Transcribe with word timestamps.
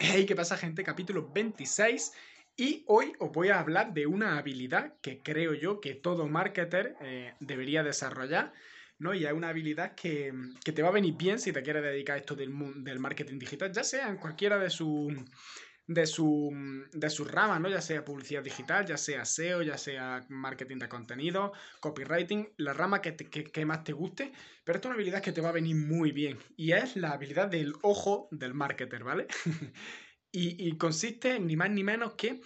Hey, 0.00 0.26
¿qué 0.26 0.36
pasa 0.36 0.56
gente? 0.56 0.84
Capítulo 0.84 1.28
26 1.34 2.12
y 2.56 2.84
hoy 2.86 3.14
os 3.18 3.32
voy 3.32 3.48
a 3.48 3.58
hablar 3.58 3.92
de 3.92 4.06
una 4.06 4.38
habilidad 4.38 4.94
que 5.02 5.20
creo 5.20 5.54
yo 5.54 5.80
que 5.80 5.96
todo 5.96 6.28
marketer 6.28 6.94
eh, 7.00 7.34
debería 7.40 7.82
desarrollar, 7.82 8.52
¿no? 9.00 9.12
Y 9.12 9.26
es 9.26 9.32
una 9.32 9.48
habilidad 9.48 9.96
que, 9.96 10.32
que, 10.64 10.70
te 10.70 10.82
va 10.82 10.90
a 10.90 10.92
venir 10.92 11.14
bien 11.16 11.40
si 11.40 11.52
te 11.52 11.64
quieres 11.64 11.82
dedicar 11.82 12.14
a 12.14 12.18
esto 12.18 12.36
del, 12.36 12.54
del 12.84 13.00
marketing 13.00 13.40
digital, 13.40 13.72
ya 13.72 13.82
sea 13.82 14.08
en 14.08 14.18
cualquiera 14.18 14.56
de 14.56 14.70
sus 14.70 15.12
de 15.88 16.06
su, 16.06 16.50
de 16.92 17.08
sus 17.08 17.30
ramas, 17.30 17.60
¿no? 17.62 17.68
Ya 17.68 17.80
sea 17.80 18.04
publicidad 18.04 18.42
digital, 18.42 18.84
ya 18.84 18.98
sea 18.98 19.24
SEO, 19.24 19.62
ya 19.62 19.78
sea 19.78 20.24
marketing 20.28 20.76
de 20.76 20.88
contenido, 20.88 21.52
copywriting, 21.80 22.52
la 22.58 22.74
rama 22.74 23.00
que, 23.00 23.16
que, 23.16 23.64
más 23.64 23.84
te 23.84 23.94
guste, 23.94 24.30
pero 24.64 24.76
esta 24.76 24.88
es 24.88 24.90
una 24.90 24.96
habilidad 24.96 25.22
que 25.22 25.32
te 25.32 25.40
va 25.40 25.48
a 25.48 25.52
venir 25.52 25.76
muy 25.76 26.12
bien 26.12 26.38
y 26.56 26.72
es 26.72 26.94
la 26.96 27.12
habilidad 27.12 27.48
del 27.48 27.72
ojo 27.80 28.28
del 28.30 28.52
marketer, 28.52 29.02
¿vale? 29.02 29.28
y, 30.30 30.76
consiste 30.76 31.40
ni 31.40 31.56
más 31.56 31.70
ni 31.70 31.82
menos 31.82 32.12
que 32.14 32.42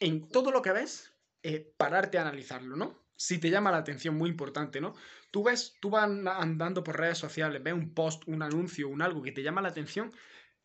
en 0.00 0.26
todo 0.28 0.50
lo 0.50 0.62
que 0.62 0.72
ves, 0.72 1.12
eh, 1.42 1.74
pararte 1.76 2.16
a 2.16 2.22
analizarlo, 2.22 2.76
¿no? 2.76 3.06
Si 3.14 3.38
te 3.38 3.50
llama 3.50 3.70
la 3.70 3.78
atención, 3.78 4.16
muy 4.16 4.30
importante, 4.30 4.80
¿no? 4.80 4.94
Tú 5.30 5.44
ves, 5.44 5.76
tú 5.80 5.90
vas 5.90 6.04
andando 6.04 6.82
por 6.82 6.98
redes 6.98 7.18
sociales, 7.18 7.62
ves 7.62 7.74
un 7.74 7.92
post, 7.92 8.22
un 8.26 8.42
anuncio, 8.42 8.88
un 8.88 9.02
algo 9.02 9.22
que 9.22 9.32
te 9.32 9.42
llama 9.42 9.60
la 9.60 9.68
atención, 9.68 10.12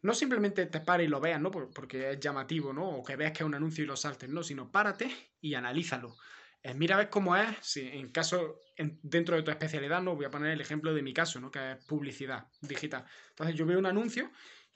no 0.01 0.13
simplemente 0.13 0.65
te 0.65 0.81
pares 0.81 1.07
y 1.07 1.09
lo 1.09 1.19
veas, 1.19 1.39
¿no? 1.39 1.51
Porque 1.51 2.11
es 2.11 2.19
llamativo, 2.19 2.73
¿no? 2.73 2.89
O 2.89 3.03
que 3.03 3.15
veas 3.15 3.31
que 3.31 3.43
es 3.43 3.47
un 3.47 3.55
anuncio 3.55 3.83
y 3.83 3.87
lo 3.87 3.95
saltes, 3.95 4.29
¿no? 4.29 4.43
Sino 4.43 4.71
párate 4.71 5.11
y 5.39 5.53
analízalo. 5.53 6.15
Eh, 6.63 6.73
mira 6.73 6.95
a 6.95 6.99
ver 6.99 7.09
cómo 7.09 7.35
es, 7.35 7.57
si 7.61 7.87
en 7.87 8.11
caso, 8.11 8.59
dentro 8.77 9.35
de 9.35 9.43
tu 9.43 9.51
especialidad, 9.51 10.01
¿no? 10.01 10.15
Voy 10.15 10.25
a 10.25 10.31
poner 10.31 10.51
el 10.51 10.61
ejemplo 10.61 10.93
de 10.93 11.01
mi 11.01 11.13
caso, 11.13 11.39
¿no? 11.39 11.49
Que 11.51 11.71
es 11.73 11.77
publicidad 11.85 12.47
digital. 12.61 13.05
Entonces 13.29 13.55
yo 13.55 13.65
veo 13.65 13.79
un 13.79 13.85
anuncio 13.85 14.31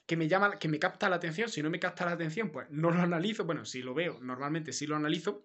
que 0.06 0.16
me 0.16 0.28
llama, 0.28 0.58
que 0.58 0.68
me 0.68 0.78
capta 0.78 1.08
la 1.08 1.16
atención. 1.16 1.48
Si 1.48 1.62
no 1.62 1.70
me 1.70 1.80
capta 1.80 2.04
la 2.04 2.12
atención, 2.12 2.50
pues 2.50 2.68
no 2.70 2.90
lo 2.90 3.00
analizo. 3.00 3.44
Bueno, 3.44 3.64
si 3.64 3.82
lo 3.82 3.94
veo, 3.94 4.18
normalmente 4.20 4.72
sí 4.72 4.86
lo 4.86 4.96
analizo, 4.96 5.44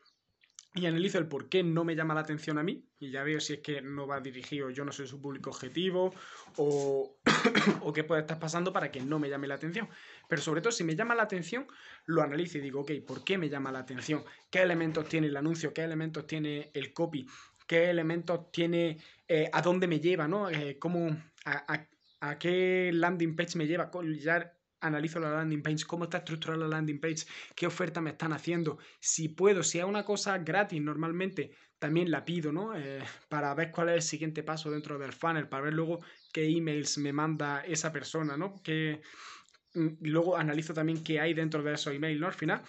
y 0.74 0.86
analizo 0.86 1.18
el 1.18 1.28
por 1.28 1.50
qué 1.50 1.64
no 1.64 1.84
me 1.84 1.96
llama 1.96 2.14
la 2.14 2.22
atención 2.22 2.58
a 2.58 2.64
mí 2.64 2.86
y 2.98 3.12
ya 3.12 3.24
veo 3.24 3.42
si 3.42 3.54
es 3.54 3.60
que 3.60 3.82
no 3.82 4.08
va 4.08 4.22
dirigido, 4.22 4.70
yo 4.70 4.86
no 4.86 4.94
soy 4.94 5.06
su 5.06 5.22
público 5.22 5.50
objetivo 5.50 6.14
o, 6.56 7.18
o 7.82 7.94
qué 7.94 8.06
puede 8.06 8.22
estar 8.22 8.40
pasando 8.40 8.72
para 8.72 8.90
que 8.90 9.02
no 9.02 9.20
me 9.20 9.30
llame 9.30 9.48
la 9.48 9.56
atención. 9.56 9.90
Pero 10.30 10.42
sobre 10.42 10.62
todo 10.62 10.72
si 10.72 10.86
me 10.86 10.96
llama 10.96 11.14
la 11.14 11.24
atención, 11.24 11.68
lo 12.06 12.22
analizo 12.22 12.58
y 12.58 12.62
digo, 12.62 12.82
ok, 12.82 12.92
¿por 13.06 13.24
qué 13.26 13.38
me 13.38 13.50
llama 13.50 13.72
la 13.72 13.80
atención? 13.80 14.24
¿Qué 14.50 14.62
elementos 14.62 15.08
tiene 15.10 15.28
el 15.28 15.36
anuncio? 15.36 15.74
¿Qué 15.74 15.84
elementos 15.84 16.26
tiene 16.26 16.72
el 16.74 16.94
copy? 16.94 17.28
¿Qué 17.68 17.90
elementos 17.90 18.52
tiene, 18.52 18.98
eh, 19.28 19.50
a 19.52 19.62
dónde 19.62 19.88
me 19.88 20.00
lleva, 20.00 20.28
¿no? 20.28 20.50
Eh, 20.50 20.78
¿Cómo, 20.80 21.10
a, 21.46 21.88
a, 22.22 22.40
qué 22.40 22.92
landing 22.94 23.36
page 23.36 23.58
me 23.58 23.68
lleva? 23.68 23.92
Ya 24.20 24.54
analizo 24.82 25.20
la 25.20 25.32
landing 25.32 25.62
page, 25.62 25.86
cómo 25.88 26.06
está 26.06 26.18
estructurada 26.20 26.60
la 26.60 26.68
landing 26.68 27.00
page, 27.00 27.26
qué 27.56 27.68
oferta 27.68 28.02
me 28.02 28.12
están 28.12 28.34
haciendo, 28.34 28.78
si 29.00 29.30
puedo, 29.30 29.64
si 29.64 29.80
es 29.80 29.86
una 29.86 30.04
cosa 30.04 30.38
gratis 30.40 30.82
normalmente, 30.82 31.52
también 31.82 32.12
la 32.12 32.24
pido, 32.24 32.52
¿no? 32.52 32.76
Eh, 32.76 33.04
para 33.28 33.54
ver 33.56 33.72
cuál 33.72 33.90
es 33.90 33.96
el 33.96 34.02
siguiente 34.04 34.44
paso 34.44 34.70
dentro 34.70 35.00
del 35.00 35.14
funnel, 35.14 35.48
para 35.48 35.64
ver 35.64 35.74
luego 35.74 36.02
qué 36.32 36.46
emails 36.46 37.00
me 37.00 37.12
manda 37.12 37.62
esa 37.62 37.92
persona, 37.92 38.38
¿no? 38.38 38.62
Que, 38.62 39.02
mm, 39.74 39.88
luego 40.02 40.38
analizo 40.38 40.76
también 40.76 41.04
qué 41.04 41.20
hay 41.20 41.34
dentro 41.34 41.64
de 41.64 41.74
esos 41.74 41.94
emails, 41.94 42.20
¿no? 42.20 42.28
Al 42.28 42.34
final, 42.34 42.62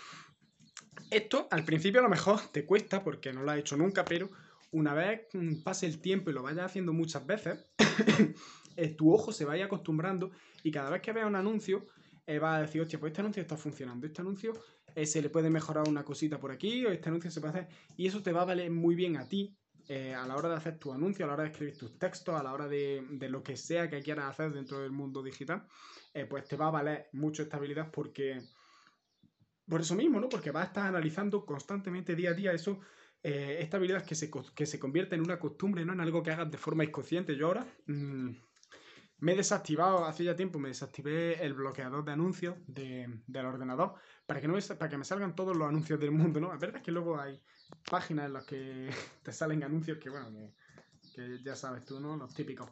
esto 1.11 1.47
al 1.51 1.63
principio 1.65 2.01
a 2.01 2.05
lo 2.05 2.09
mejor 2.09 2.41
te 2.53 2.65
cuesta 2.65 3.05
porque 3.05 3.35
no 3.35 3.43
lo 3.43 3.51
has 3.51 3.59
hecho 3.59 3.77
nunca, 3.77 4.03
pero 4.03 4.31
una 4.71 4.95
vez 4.95 5.27
mm, 5.35 5.63
pase 5.63 5.87
el 5.87 6.01
tiempo 6.01 6.31
y 6.31 6.33
lo 6.33 6.43
vayas 6.43 6.65
haciendo 6.65 6.95
muchas 6.95 7.27
veces, 7.27 7.67
eh, 8.77 8.89
tu 8.95 9.13
ojo 9.13 9.31
se 9.31 9.45
vaya 9.45 9.67
acostumbrando 9.67 10.31
y 10.63 10.71
cada 10.71 10.89
vez 10.89 11.03
que 11.03 11.13
veas 11.13 11.27
un 11.27 11.37
anuncio, 11.37 11.87
eh, 12.27 12.39
va 12.39 12.57
a 12.57 12.61
decir, 12.63 12.81
hostia, 12.81 12.99
pues 13.01 13.11
este 13.11 13.21
anuncio 13.21 13.43
está 13.43 13.57
funcionando, 13.57 14.07
este 14.07 14.21
anuncio 14.21 14.53
eh, 14.95 15.07
se 15.07 15.21
le 15.21 15.29
puede 15.29 15.51
mejorar 15.51 15.89
una 15.89 16.05
cosita 16.05 16.39
por 16.39 16.53
aquí, 16.53 16.85
o 16.87 16.91
este 16.91 17.09
anuncio 17.09 17.31
se 17.31 17.41
puede 17.41 17.53
hacer, 17.59 17.69
y 17.97 18.07
eso 18.07 18.23
te 18.23 18.33
va 18.33 18.43
a 18.43 18.45
valer 18.47 18.71
muy 18.71 18.95
bien 18.95 19.17
a 19.17 19.29
ti 19.29 19.57
eh, 19.89 20.15
a 20.15 20.27
la 20.27 20.37
hora 20.37 20.49
de 20.49 20.57
hacer 20.57 20.79
tu 20.79 20.93
anuncio, 20.93 21.25
a 21.25 21.29
la 21.29 21.35
hora 21.35 21.43
de 21.43 21.51
escribir 21.51 21.77
tus 21.77 21.99
textos, 21.99 22.35
a 22.39 22.43
la 22.43 22.53
hora 22.53 22.69
de, 22.69 23.05
de 23.11 23.29
lo 23.29 23.43
que 23.43 23.57
sea 23.57 23.91
que 23.91 24.01
quieras 24.01 24.31
hacer 24.31 24.53
dentro 24.53 24.79
del 24.79 24.93
mundo 24.93 25.23
digital, 25.23 25.67
pues 26.29 26.47
te 26.47 26.57
va 26.57 26.69
a 26.69 26.71
valer 26.71 27.09
mucho 27.13 27.43
esta 27.43 27.57
habilidad 27.57 27.91
porque, 27.91 28.41
por 29.67 29.81
eso 29.81 29.95
mismo, 29.95 30.21
¿no? 30.21 30.29
Porque 30.29 30.51
vas 30.51 30.65
a 30.65 30.67
estar 30.67 30.87
analizando 30.87 31.45
constantemente 31.45 32.15
día 32.15 32.31
a 32.31 32.35
día 32.35 32.53
eso. 32.53 32.81
esta 33.23 33.77
habilidad 33.79 34.05
que 34.05 34.15
se, 34.15 34.31
que 34.55 34.67
se 34.67 34.79
convierte 34.79 35.15
en 35.15 35.23
una 35.23 35.39
costumbre, 35.39 35.85
no 35.85 35.93
en 35.93 36.01
algo 36.01 36.23
que 36.23 36.31
hagas 36.31 36.51
de 36.51 36.59
forma 36.59 36.85
inconsciente. 36.85 37.37
Yo 37.37 37.47
ahora, 37.47 37.67
mmm, 37.87 38.31
me 39.23 39.33
he 39.33 39.37
desactivado, 39.37 40.05
hace 40.05 40.25
ya 40.25 40.35
tiempo 40.35 40.59
me 40.59 40.71
desactivé 40.71 41.41
el 41.45 41.55
bloqueador 41.55 42.05
de 42.05 42.11
anuncios 42.11 42.57
del 42.67 43.47
ordenador 43.47 43.95
para 44.27 44.41
que, 44.41 44.49
no 44.49 44.55
me, 44.55 44.61
para 44.61 44.91
que 44.91 44.99
me 44.99 45.05
salgan 45.05 45.37
todos 45.37 45.57
los 45.57 45.69
anuncios 45.69 46.01
del 46.01 46.11
mundo, 46.11 46.41
¿no? 46.41 46.53
Es 46.53 46.59
verdad 46.59 46.83
que 46.83 46.91
luego 46.91 47.21
hay 47.21 47.41
páginas 47.89 48.27
en 48.27 48.33
las 48.33 48.45
que 48.45 48.91
te 49.23 49.33
salen 49.33 49.63
anuncios 49.63 49.99
que, 49.99 50.11
bueno, 50.11 50.53
que, 51.15 51.41
ya 51.45 51.55
sabes 51.55 51.85
tú, 51.85 52.01
¿no? 52.01 52.17
Los 52.17 52.35
típicos. 52.35 52.69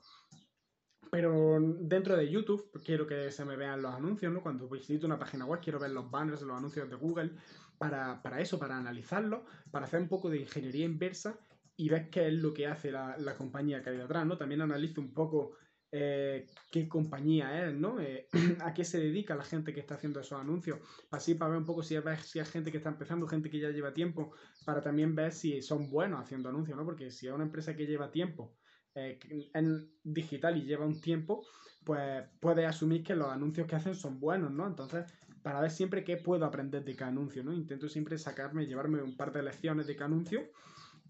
Pero 1.09 1.57
dentro 1.83 2.17
de 2.17 2.29
YouTube 2.29 2.83
quiero 2.85 3.07
que 3.07 3.31
se 3.31 3.45
me 3.45 3.55
vean 3.55 3.81
los 3.81 3.95
anuncios, 3.95 4.33
¿no? 4.33 4.43
Cuando 4.43 4.69
visito 4.69 5.07
una 5.07 5.21
página 5.21 5.45
web 5.45 5.61
quiero 5.63 5.79
ver 5.79 5.93
los 5.93 6.11
banners, 6.11 6.43
los 6.43 6.59
anuncios 6.59 6.91
de 6.91 6.97
Google, 6.97 7.31
para, 7.79 8.41
eso, 8.41 8.59
para 8.59 8.77
analizarlos, 8.77 9.43
para 9.71 9.87
hacer 9.87 10.01
un 10.01 10.09
poco 10.09 10.29
de 10.29 10.39
ingeniería 10.39 10.85
inversa 10.85 11.39
y 11.77 11.89
ver 11.89 12.11
qué 12.11 12.27
es 12.27 12.35
lo 12.35 12.53
que 12.53 12.67
hace 12.67 12.91
la, 12.91 13.17
la 13.19 13.37
compañía 13.37 13.85
que 13.85 13.91
hay 13.91 13.99
detrás, 13.99 14.27
¿no? 14.27 14.37
También 14.37 14.63
analizo 14.63 15.01
un 15.01 15.15
poco 15.15 15.53
eh, 15.93 16.47
qué 16.71 16.89
compañía 16.89 17.67
es, 17.67 17.75
¿no? 17.75 18.01
Eh, 18.01 18.29
a 18.65 18.73
qué 18.73 18.85
se 18.85 19.01
dedica 19.01 19.35
la 19.35 19.43
gente 19.43 19.75
que 19.75 19.81
está 19.81 19.97
haciendo 19.97 20.21
esos 20.21 20.41
anuncios. 20.41 20.79
Así 21.11 21.35
para 21.35 21.51
ver 21.51 21.59
un 21.59 21.67
poco 21.67 21.83
si 21.83 21.97
hay, 21.97 22.45
gente 22.45 22.71
que 22.71 22.79
está 22.79 22.91
empezando, 22.91 23.27
gente 23.27 23.51
que 23.51 23.59
ya 23.59 23.71
lleva 23.71 23.93
tiempo, 23.93 24.33
para 24.65 24.81
también 24.81 25.15
ver 25.15 25.33
si 25.33 25.61
son 25.63 25.91
buenos 25.91 26.21
haciendo 26.21 26.49
anuncios, 26.49 26.77
¿no? 26.77 26.85
Porque 26.85 27.11
si 27.11 27.27
es 27.27 27.33
una 27.33 27.45
empresa 27.45 27.77
que 27.77 27.87
lleva 27.87 28.11
tiempo 28.11 28.57
eh, 28.95 29.19
en 29.55 29.91
digital 30.05 30.57
y 30.57 30.63
lleva 30.63 30.87
un 30.87 31.01
tiempo, 31.01 31.45
pues 31.85 32.25
puede 32.41 32.67
asumir 32.67 33.03
que 33.03 33.17
los 33.17 33.29
anuncios 33.29 33.67
que 33.67 33.77
hacen 33.77 33.95
son 33.95 34.21
buenos, 34.21 34.53
¿no? 34.53 34.69
Entonces, 34.69 35.13
para 35.43 35.61
ver 35.61 35.71
siempre 35.73 36.05
qué 36.05 36.19
puedo 36.19 36.45
aprender 36.45 36.85
de 36.85 36.95
cada 36.95 37.11
anuncio, 37.11 37.43
¿no? 37.43 37.53
Intento 37.53 37.89
siempre 37.89 38.17
sacarme, 38.17 38.67
llevarme 38.67 39.03
un 39.03 39.17
par 39.17 39.33
de 39.33 39.43
lecciones 39.43 39.89
de 39.89 39.97
cada 39.97 40.07
anuncio 40.07 40.51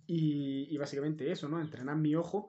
y, 0.06 0.68
y 0.70 0.78
básicamente 0.78 1.30
eso, 1.30 1.50
¿no? 1.50 1.60
Entrenar 1.60 1.96
mi 1.96 2.14
ojo 2.14 2.48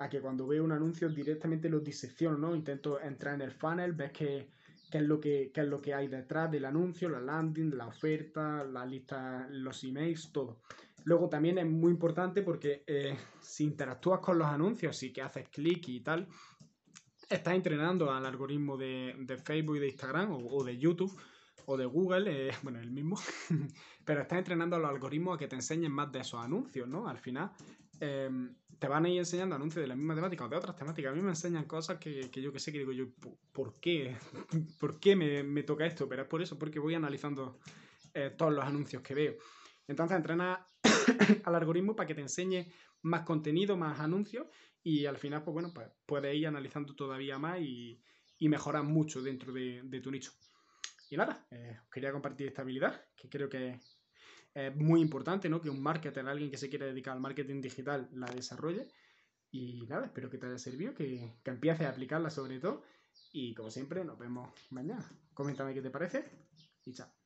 a 0.00 0.08
que 0.08 0.20
cuando 0.20 0.46
veo 0.46 0.64
un 0.64 0.72
anuncio 0.72 1.10
directamente 1.10 1.68
lo 1.68 1.78
disecciono, 1.78 2.38
¿no? 2.38 2.56
Intento 2.56 2.98
entrar 3.00 3.34
en 3.34 3.42
el 3.42 3.52
funnel, 3.52 3.92
ves 3.92 4.12
qué, 4.12 4.48
es 4.90 5.02
lo 5.02 5.20
que, 5.20 5.52
es 5.54 5.66
lo 5.66 5.80
que 5.80 5.92
hay 5.92 6.08
detrás 6.08 6.50
del 6.50 6.64
anuncio, 6.64 7.10
la 7.10 7.20
landing, 7.20 7.76
la 7.76 7.86
oferta, 7.86 8.64
la 8.64 8.86
lista, 8.86 9.46
los 9.50 9.84
emails, 9.84 10.32
todo. 10.32 10.62
Luego 11.04 11.28
también 11.28 11.58
es 11.58 11.66
muy 11.66 11.92
importante 11.92 12.40
porque 12.40 12.82
eh, 12.86 13.14
si 13.42 13.64
interactúas 13.64 14.20
con 14.20 14.38
los 14.38 14.48
anuncios 14.48 15.02
y 15.02 15.12
que 15.12 15.20
haces 15.20 15.50
clic 15.50 15.86
y 15.88 16.00
tal, 16.00 16.26
estás 17.28 17.54
entrenando 17.54 18.10
al 18.10 18.24
algoritmo 18.24 18.78
de, 18.78 19.14
Facebook 19.44 19.76
y 19.76 19.80
de 19.80 19.88
Instagram 19.88 20.32
o, 20.32 20.64
de 20.64 20.78
YouTube 20.78 21.14
o 21.66 21.76
de 21.76 21.84
Google, 21.84 22.48
eh, 22.48 22.52
bueno, 22.62 22.80
el 22.80 22.90
mismo, 22.90 23.18
pero 24.06 24.22
estás 24.22 24.38
entrenando 24.38 24.76
a 24.76 24.78
los 24.78 24.88
algoritmos 24.88 25.34
a 25.34 25.38
que 25.38 25.46
te 25.46 25.56
enseñen 25.56 25.92
más 25.92 26.10
de 26.10 26.20
esos 26.20 26.42
anuncios, 26.42 26.88
¿no? 26.88 27.06
Al 27.06 27.18
final, 27.18 27.52
Em, 28.00 28.54
te 28.80 28.88
van 28.88 29.04
a 29.04 29.10
ir 29.10 29.18
enseñando 29.18 29.54
anuncios 29.54 29.82
de 29.82 29.88
la 29.88 29.94
misma 29.94 30.14
temática 30.14 30.46
o 30.46 30.48
de 30.48 30.56
otras 30.56 30.74
temáticas. 30.74 31.12
A 31.12 31.14
mí 31.14 31.20
me 31.20 31.28
enseñan 31.28 31.66
cosas 31.66 31.98
que, 31.98 32.30
que 32.30 32.40
yo 32.40 32.50
que 32.50 32.58
sé, 32.58 32.72
que 32.72 32.78
digo 32.78 32.92
yo, 32.92 33.08
¿por 33.52 33.78
qué? 33.78 34.16
¿Por 34.80 34.98
qué 34.98 35.14
me, 35.14 35.42
me, 35.42 35.62
toca 35.62 35.84
esto? 35.84 36.08
Pero 36.08 36.22
es 36.22 36.28
por 36.28 36.40
eso, 36.40 36.58
porque 36.58 36.78
voy 36.78 36.94
analizando 36.94 37.60
eh, 38.14 38.34
todos 38.36 38.54
los 38.54 38.64
anuncios 38.64 39.02
que 39.02 39.14
veo. 39.14 39.34
Entonces 39.86 40.16
entrena 40.16 40.66
al 41.44 41.54
algoritmo 41.54 41.94
para 41.94 42.06
que 42.06 42.14
te 42.14 42.22
enseñe 42.22 42.72
más 43.02 43.22
contenido, 43.22 43.76
más 43.76 44.00
anuncios 44.00 44.46
y 44.82 45.04
al 45.04 45.18
final, 45.18 45.42
pues 45.42 45.52
bueno, 45.52 45.72
pues 45.74 45.88
puedes 46.06 46.34
ir 46.34 46.46
analizando 46.46 46.94
todavía 46.94 47.38
más 47.38 47.60
y, 47.60 48.00
y 48.38 48.48
mejorar 48.48 48.84
mucho 48.84 49.20
dentro 49.20 49.52
de, 49.52 49.82
de, 49.84 50.00
tu 50.00 50.10
nicho. 50.10 50.32
Y 51.10 51.18
nada, 51.18 51.46
eh, 51.50 51.80
quería 51.92 52.12
compartir 52.12 52.46
esta 52.46 52.62
habilidad 52.62 53.04
que 53.14 53.28
creo 53.28 53.48
que 53.48 53.78
es 54.54 54.74
muy 54.76 55.00
importante, 55.00 55.48
¿no? 55.48 55.60
Que 55.60 55.70
un 55.70 55.82
marketer, 55.82 56.26
alguien 56.26 56.50
que 56.50 56.56
se 56.56 56.68
quiere 56.68 56.86
dedicar 56.86 57.14
al 57.14 57.20
marketing 57.20 57.60
digital, 57.60 58.08
la 58.12 58.26
desarrolle. 58.26 58.88
Y 59.50 59.86
nada, 59.86 60.06
espero 60.06 60.30
que 60.30 60.38
te 60.38 60.46
haya 60.46 60.58
servido, 60.58 60.94
que, 60.94 61.40
que 61.42 61.50
empieces 61.50 61.86
a 61.86 61.90
aplicarla 61.90 62.30
sobre 62.30 62.60
todo. 62.60 62.82
Y 63.32 63.54
como 63.54 63.70
siempre, 63.70 64.04
nos 64.04 64.18
vemos 64.18 64.50
mañana. 64.70 65.08
Coméntame 65.34 65.74
qué 65.74 65.82
te 65.82 65.90
parece 65.90 66.24
y 66.84 66.92
chao. 66.92 67.19